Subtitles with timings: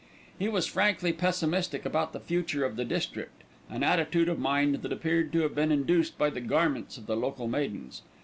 [0.39, 4.91] He was frankly pessimistic about the future of the district, an attitude of mind that
[4.91, 8.01] appeared to have been induced by the garments of the local maidens.